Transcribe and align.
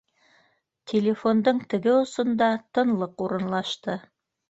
Телефондың 0.91 1.61
теге 1.75 1.95
осонда 1.99 2.51
тынлыҡ 2.79 3.27
урынлашты 3.29 4.03